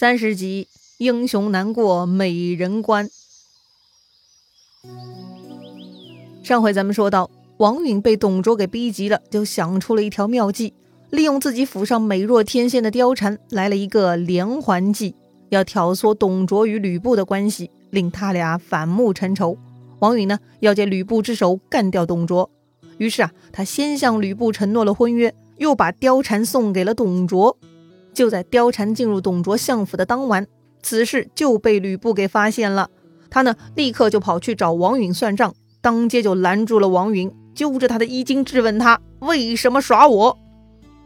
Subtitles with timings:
[0.00, 0.68] 三十集，
[0.98, 3.10] 英雄难过美人关。
[6.44, 10.72] 上回咱们说到，王允被董卓给逼急了，就想出了一条妙计，
[11.10, 15.16] 利用自己府上美若天仙的貂蝉，来了一个连环计，
[15.48, 19.58] 要挑唆董卓与吕布的关系，令他俩反目成仇。
[19.98, 22.48] 王允呢，要借吕布之手干掉董卓。
[22.98, 27.58] 于是啊，他先向吕布承诺了婚约，又把貂蝉送给了董卓。
[28.12, 30.46] 就在貂蝉进入董卓相府的当晚，
[30.82, 32.90] 此事就被吕布给发现了。
[33.30, 40.38] 他呢，立刻就跑去找王允算账，当街就拦住了王允，揪着他的衣襟质问他为什么耍我。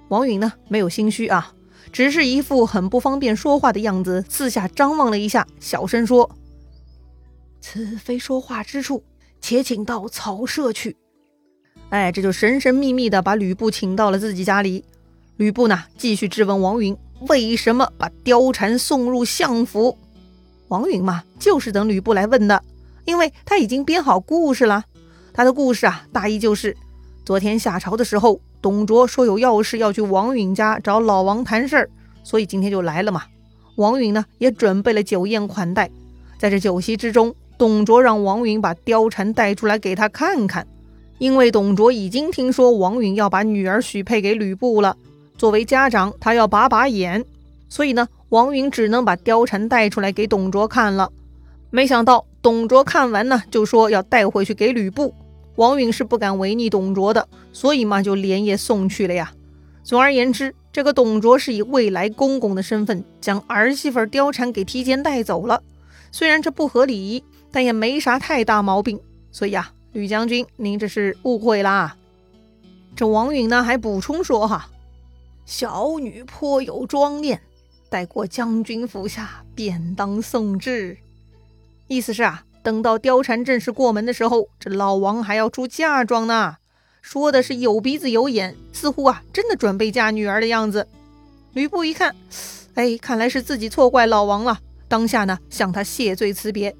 [0.08, 1.54] 王允呢，没有心虚啊，
[1.90, 6.30] 只是一副很不方便说话的样子，四下张望了一下，小声说
[7.60, 9.02] ：“此非说话之处，
[9.40, 10.96] 且请到草舍去。”
[11.90, 14.84] 哎，这就神神秘秘的把吕布请到了自己家里。
[15.42, 16.96] 吕布呢，继续质问王允
[17.26, 19.98] 为什么把貂蝉送入相府。
[20.68, 22.62] 王允嘛，就是等吕布来问的，
[23.06, 24.84] 因为他已经编好故事了。
[25.32, 26.76] 他的故事啊，大意就是
[27.24, 31.90] 昨天下朝的时候，董卓说有要事要去王允家找老王谈事儿，
[32.22, 33.24] 所以今天就来了嘛。
[33.74, 35.90] 王允呢，也准备了酒宴款待。
[36.38, 40.64] 在这酒席之中，董卓让王允把貂蝉带出来给他看看，
[41.18, 44.96] 因为董卓已经听说王允要把女儿许配给吕布了。
[45.42, 47.24] 作为家长，他要把把眼，
[47.68, 51.10] 所以呢，王允只能把貂蝉带出来给董卓看了。
[51.68, 55.12] 没想到董卓看完呢，就说要带回去给吕布。
[55.56, 59.32] 王允是不敢违逆董卓的，所以嘛，就连夜送去了呀。
[59.82, 65.60] 总而言之，这个董卓是以未来公公的身份，将儿媳妇貂蝉给提前带走了。
[66.12, 69.00] 虽然这不合理，但也没啥太大毛病。
[69.32, 71.96] 所以啊，吕将军，您这是误会啦。
[72.94, 74.68] 这王允呢，还补充说哈。
[75.44, 77.40] 小女颇有妆念，
[77.88, 80.96] 待过将军府下，便当送至。
[81.88, 86.56] 意思是啊，等到貂蝉正式过门的时候，这老王还要出嫁妆呢。
[87.02, 90.86] 说的是有鼻子有眼，似乎啊，真的准备嫁女儿的样子。
[91.52, 92.14] 吕布一看，
[92.74, 94.60] 哎，看来是自己错怪老王了。
[94.88, 96.74] 当下呢，向他谢罪辞别。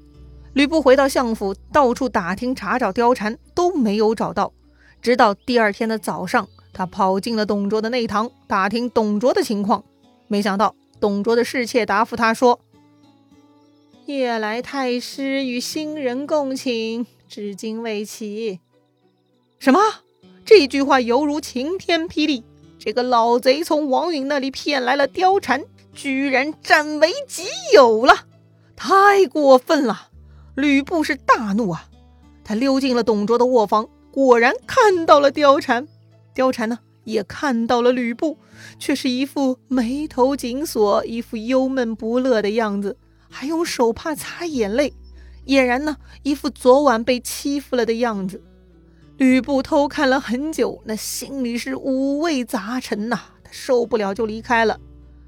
[0.53, 4.53] 吕布回到相府，到处打听查找貂蝉，都没有找到。
[5.01, 6.47] 直到第二天的早上。
[6.73, 9.83] 他跑进了董卓的内堂，打听董卓的情况。
[10.27, 12.59] 没想到董卓的侍妾答复他说
[14.07, 18.59] ：“夜来太师与新人共寝，至今未起。”
[19.59, 19.79] 什么？
[20.43, 22.43] 这句话犹如晴天霹雳！
[22.77, 25.63] 这个老贼从王允那里骗来了貂蝉，
[25.93, 28.25] 居然占为己有了，
[28.75, 30.09] 太过分了！
[30.55, 31.87] 吕布是大怒啊！
[32.43, 35.87] 他溜进了董卓的卧房，果然看到了貂蝉。
[36.35, 38.37] 貂蝉呢，也看到了吕布，
[38.79, 42.97] 却是一副眉头紧锁、一副忧闷不乐的样子，
[43.29, 44.93] 还用手帕擦眼泪，
[45.45, 48.41] 俨然呢一副昨晚被欺负了的样子。
[49.17, 54.79] 吕布偷看了很久，那心里是五味杂陈呐，他受不了就离开了。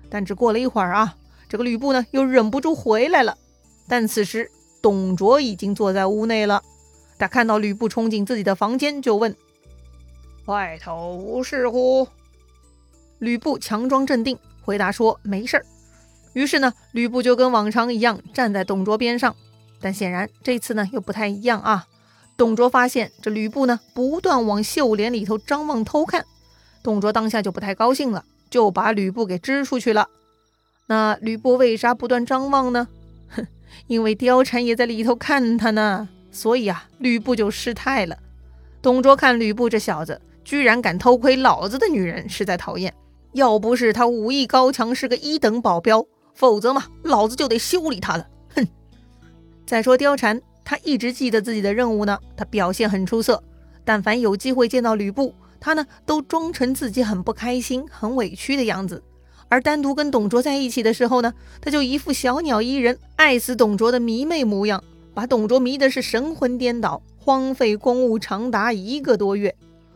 [0.10, 1.16] 但只过了一会儿啊，
[1.48, 3.38] 这个吕布呢又忍不住回来了。
[3.88, 4.50] 但此时
[4.82, 6.64] 董卓已经坐在屋内了，
[7.20, 9.36] 他看到吕布冲进自己的房间，就问。
[10.46, 12.08] 外头无事乎？
[13.18, 15.66] 吕布强装镇定，回答说：“没事儿。”
[16.34, 19.36] 于是呢，吕布就跟往常一样站在董卓边上。
[19.82, 21.88] 但显然这次呢又不太一样啊！
[22.38, 26.26] 董卓发现这吕布呢不断往袖帘里头张望偷看，
[26.84, 30.10] 董卓当下就不太高兴了，就把吕布给支出去了。
[30.88, 32.88] 那吕布为啥不断张望呢？
[33.30, 33.48] 哼，
[33.88, 38.18] 因为貂蝉也在里头看他呢，所以啊，吕布就失态了。
[38.82, 40.22] 董卓看吕布这小子。
[40.46, 42.94] 居然敢偷窥老子的女人，实在讨厌。
[43.34, 48.26] 要不是他武艺高强，是个一等保镖，否则嘛，老子就得修理他了。
[48.56, 48.66] 哼！
[49.66, 53.44] 再说貂蝉，他一直记得自己的任务呢，他表现很出色。
[53.84, 59.04] 但凡有机会见到吕布，他呢都装成自己很不开心、很委屈的样子。
[59.50, 64.82] 而单独跟董卓在一起的时候呢，他就一副小鸟依人、爱死董卓的迷妹模样，
[65.14, 69.54] 把董卓迷的是神魂颠倒，荒废公务长达一个多月。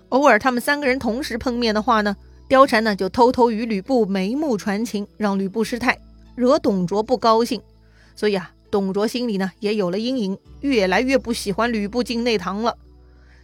[0.10, 2.16] 偶尔他们三个人同时碰面的话呢，
[2.50, 5.98] 貂蝉呢就偷偷与吕布眉目传情，让吕布失态，
[6.36, 7.62] 惹董卓不高兴。
[8.16, 12.76] 所以啊，董卓心里呢也有了阴影，越来越不喜欢吕布进内堂了。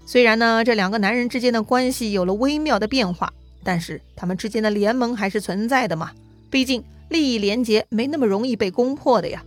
[0.06, 3.32] 虽然呢这两个男人之间的关系有了微妙的变化，
[3.64, 6.12] 但是他们之间的联盟还是存在的嘛。
[6.50, 9.44] 毕竟利益联结没那么容易被攻破的呀。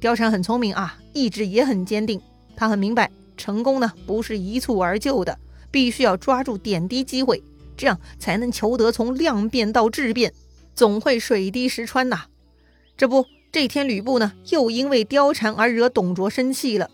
[0.00, 2.20] 貂蝉很聪明啊，意志也很坚定，
[2.56, 5.36] 他很明白成功呢不是一蹴而就的。
[5.72, 7.42] 必须要抓住点滴机会，
[7.76, 10.32] 这样才能求得从量变到质变，
[10.74, 12.26] 总会水滴石穿呐。
[12.96, 16.88] 这不，这天吕布呢，又因为貂蝉而惹董卓生气了。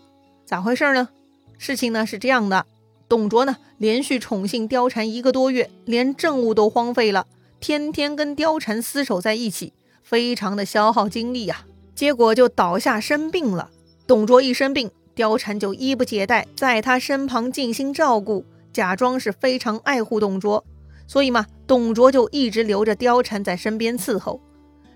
[0.45, 1.09] 咋回事呢？
[1.57, 2.65] 事情呢是这样的，
[3.07, 7.27] 董卓呢连续宠幸貂蝉一个多月，连政务都荒废了，
[7.59, 11.65] 天天跟貂蝉厮守在一起，非常的消耗精力呀。
[11.93, 13.69] 结果就倒下生病了。
[14.07, 18.45] 董卓一生病，貂蝉就衣不解带，在他身旁尽心照顾，
[18.79, 20.65] 假装是非常爱护董卓。
[21.05, 24.39] 所以嘛，董卓就一直留着貂蝉在身边伺候。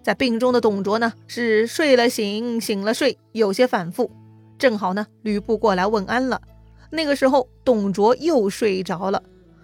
[0.01, 4.09] 在病中的董卓呢，是睡了醒，醒了睡，有些反复。
[4.57, 6.39] 正好呢，吕布过来问安了。
[6.91, 9.21] 那个时候，董卓又睡着了。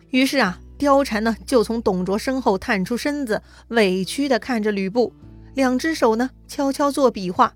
[0.10, 5.14] 于是啊，貂蝉呢就从董卓身后探出身子，委屈地看着吕布，
[5.54, 7.54] 两只手呢悄悄做比划。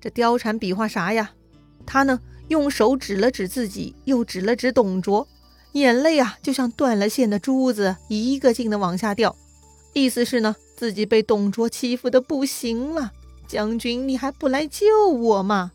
[0.00, 1.32] 这貂蝉比划啥呀？
[1.84, 5.26] 他呢，用手指了指自己，又指了指董卓，
[5.72, 9.36] 眼泪啊，就像断了线的珠子，一个劲的往下掉。
[9.92, 13.12] 意思是呢，自己被董卓欺负的不行了。
[13.46, 15.72] 将军，你还不来救我吗？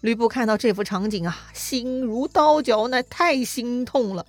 [0.00, 4.26] 吕布看到这幅场景啊，心如刀绞，那太心痛了。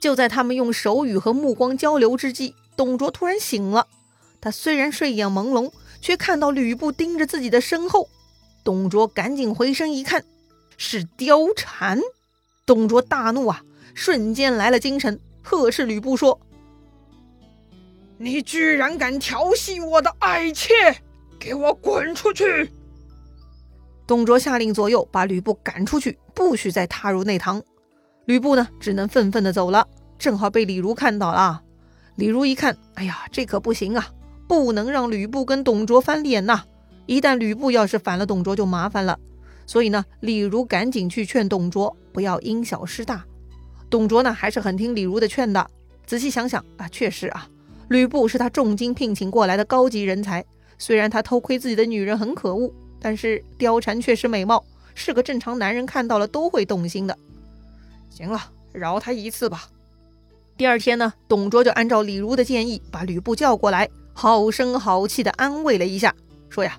[0.00, 3.86] 就在他们用手语和目光交流之际，董卓突然醒了。
[4.40, 8.08] 他虽然睡眼朦胧，却看到吕布盯着自己的身后。
[8.62, 10.24] 董卓赶紧回身一看，
[10.76, 12.00] 是貂蝉。
[12.64, 13.62] 董卓大怒啊，
[13.98, 16.40] 瞬间来了精神，呵斥吕布说
[18.16, 20.72] ：“你居然敢调戏我的爱妾，
[21.36, 22.70] 给我滚出去！”
[24.06, 27.60] 董卓下令左右把吕布赶出去，不许再踏入内堂。
[28.26, 29.88] 吕布呢，只能愤愤地走了。
[30.16, 31.60] 正好被李儒看到了。
[32.14, 34.06] 李儒一看，哎呀，这可不行啊，
[34.46, 36.62] 不能让吕布跟董卓翻脸呐。
[37.06, 39.18] 一旦吕布要是反了董卓，就麻烦了。
[39.66, 43.24] 所以呢，李儒赶紧去劝董卓不要因小失大。
[43.90, 45.70] 董卓呢，还是很听李儒的劝的。
[46.06, 47.48] 仔细想想啊，确实啊，
[47.88, 50.44] 吕布是他重金聘请过来的高级人才。
[50.78, 54.64] 虽然他偷窥自己的女人很可恶，但是貂蝉确实美貌，
[54.94, 57.18] 是个正常男人看到了都会动心的。
[58.10, 58.40] 行了，
[58.72, 59.68] 饶他一次吧。
[60.56, 66.14] 第二天呢，董卓就按照李儒的建议，把吕布叫过来，好声好气的安慰了一下，
[66.48, 66.78] 说呀。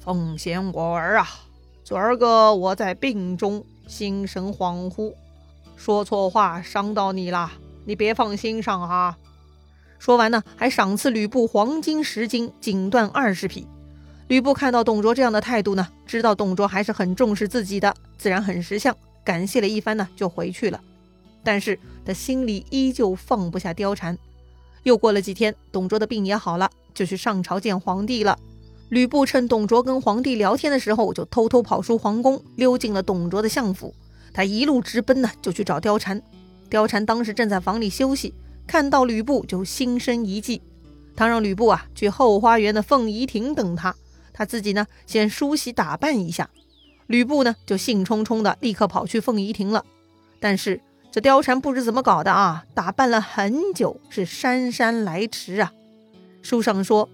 [0.00, 1.28] 奉贤我儿啊，
[1.82, 5.14] 昨儿个我在病中心神恍惚，
[5.76, 7.52] 说错话伤到你了，
[7.84, 9.16] 你别放心上啊。
[9.98, 13.66] 说完呢，还赏赐吕布黄金十斤，锦缎二十匹。
[14.28, 20.80] 吕布看到董卓这样的态度呢，知道董卓还是很重视自己的，自然很识相，感谢了一番呢，就回去了。
[21.42, 24.16] 但是他心里依旧放不下貂蝉。
[24.82, 28.38] 又过了几天，董卓的病也好了，就去上朝见皇帝了。
[28.90, 33.94] 吕布趁董卓跟皇帝聊天的时候，就偷偷跑出皇宫，溜进了董卓的相府。
[34.34, 36.20] 他一路直奔呢，就去找貂蝉。
[36.68, 38.34] 貂蝉当时正在房里休息，
[38.66, 40.60] 看到吕布就心生一计。
[41.16, 43.94] 他让吕布啊去后花园的凤仪亭等他，
[44.32, 46.50] 他自己呢先梳洗打扮一下。
[47.06, 49.84] 吕布呢就兴冲冲的立刻跑去凤仪亭了。
[50.40, 50.80] 但是
[51.10, 55.72] 这貂蝉不知怎么搞的啊，打扮了很久，是姗姗来迟啊。
[56.42, 57.08] 书上说，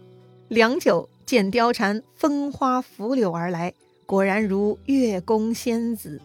[0.49, 1.09] 良久。
[1.27, 3.73] 见貂蝉风花拂柳而来，
[4.05, 6.21] 果然如月宫仙子。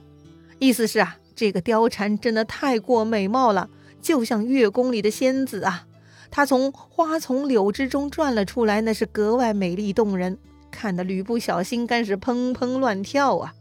[0.59, 3.69] 意思是啊，这个貂蝉真的太过美貌了，
[4.01, 5.85] 就像月宫里的仙子啊。
[6.31, 10.37] 她从花丛柳枝中转了出来，那是格外美丽动人，
[10.71, 13.53] 看得吕布小心肝是砰砰乱跳啊。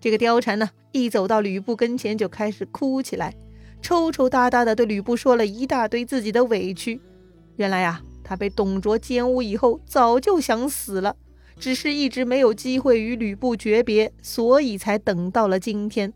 [0.00, 3.34] 这个貂蝉呢，一走到吕布跟前就开始哭起来，
[3.82, 7.00] 抽抽搭搭的对吕布说了一大堆自己的委屈。
[7.56, 8.00] 原来呀。
[8.24, 11.16] 他被董卓奸污以后，早就想死了，
[11.58, 16.12] 只是一直没有机会与吕布诀别，所以才等到了今天。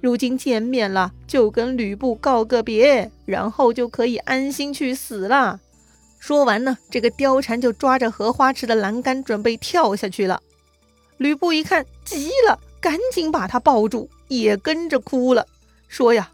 [0.00, 5.60] 如今见面了，就跟吕布告个别，然后就可以安心去死了。
[6.18, 10.42] 说完呢，这个貂蝉就抓着荷花池的栏杆，准备跳下去了。
[11.18, 15.46] 吕布一看，急了，赶紧把她抱住，也跟着哭了，
[15.88, 16.30] 说呀：“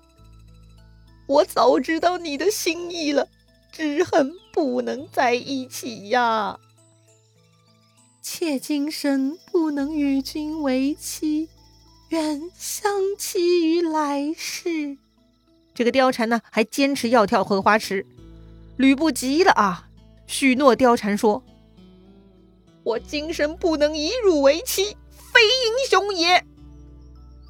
[1.26, 3.28] 我早知道你的心意了。”
[3.72, 6.58] 只恨不能在一起呀！
[8.20, 11.48] 妾今生不能与君为妻，
[12.10, 14.96] 愿相期于来世。
[15.72, 18.04] 这个貂蝉呢，还坚持要跳荷花池。
[18.76, 19.88] 吕布急了啊，
[20.26, 21.42] 许诺貂蝉说
[22.82, 26.44] ：“我今生不能以汝为妻，非英雄也。”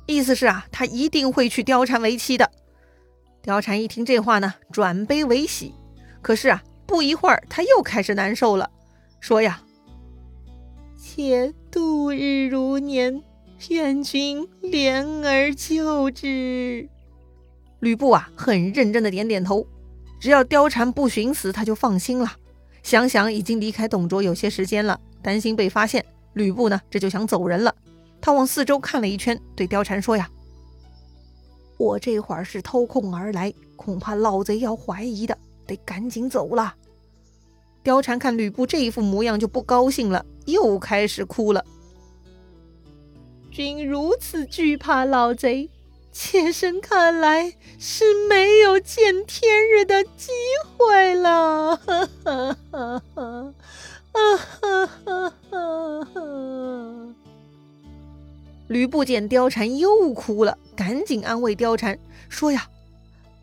[0.07, 2.51] 意思是啊，他一定会娶貂蝉为妻的。
[3.43, 5.75] 貂蝉一听这话呢，转悲为喜。
[6.21, 8.71] 可是啊，不一会儿他又开始难受了，
[9.21, 9.63] 说呀
[11.01, 13.23] ：“且度日如年，
[13.69, 16.89] 愿君怜而救之。”
[17.81, 19.67] 吕布啊，很认真的点点头，
[20.19, 22.33] 只要貂蝉不寻死，他就放心了。
[22.83, 27.75] 想想已经离开董卓有些时间了，担心被发现，吕布呢这就想走人了。
[28.21, 30.29] 他往四周看了一圈，对貂蝉说：“呀，
[31.79, 35.37] 我这会儿是偷空而来，恐怕老贼要怀疑的，
[35.67, 36.75] 得赶紧走了。”
[37.83, 41.65] 貂蝉看吕布这一副模样就不高兴了，又开始哭了。
[43.51, 45.69] 君如此惧怕老贼，
[46.13, 50.31] 妾身看来是没有见天日的机
[50.77, 53.55] 会了，哈哈哈哈。
[58.69, 62.69] 吕布见貂蝉又哭了，赶紧安慰貂蝉，说呀，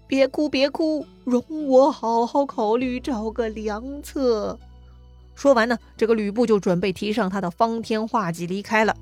[0.07, 4.57] 别哭别哭，容我好好考虑找个良策。
[5.35, 8.95] 说完呢，这个吕布就准备提上他的方天画戟离开了。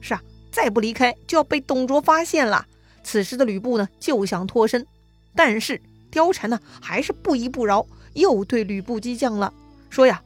[0.00, 0.22] 是啊。
[0.52, 2.66] 再不离开就要被董卓发现了。
[3.02, 4.86] 此时的吕布呢，就想脱身，
[5.34, 5.80] 但是
[6.12, 9.52] 貂蝉呢，还是不依不饶，又对吕布激将了，
[9.90, 10.22] 说：“呀。”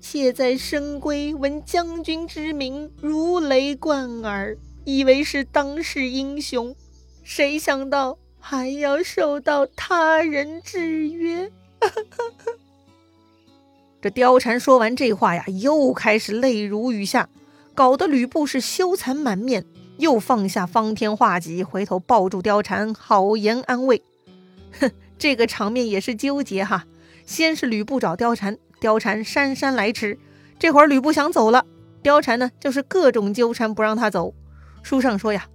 [0.00, 6.74] 妾在深闺闻将军之名，如雷贯耳，以为是当世英雄，
[7.22, 11.52] 谁想到还要受到他人制约。
[14.02, 17.28] 这貂蝉说完这话呀，又开始泪如雨下，
[17.74, 19.64] 搞得吕布是羞惭满面，
[19.98, 24.02] 又放下方天画戟，回头抱住貂蝉，好言安慰。
[24.80, 26.84] 哼，这个场面也是纠结哈。
[27.24, 28.58] 先是吕布找貂蝉。
[28.80, 30.18] 貂蝉姗姗来迟，
[30.58, 31.64] 这会儿吕布想走了，
[32.02, 34.34] 貂蝉呢就是各种纠缠不让他走。
[34.82, 35.46] 书上说呀，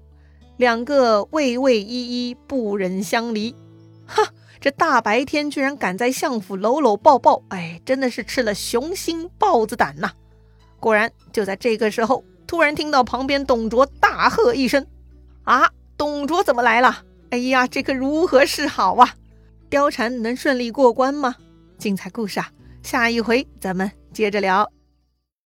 [0.56, 3.54] 两个畏畏依依，不忍相离。
[4.06, 4.24] 哈，
[4.62, 10.14] 这大白天居然敢在相府搂搂抱抱，哎，真的是吃了雄心豹子胆呐！
[10.88, 14.88] 果然，就在这个时候，突然听到旁边董卓大喝一声
[15.44, 17.04] ：“啊，董卓怎么来了？
[17.32, 19.14] 哎呀，这可如何是好啊？
[19.70, 21.36] 貂蝉能顺利过关吗？”
[21.78, 22.50] 精彩故事啊！
[22.84, 24.77] 下一回咱们接着聊。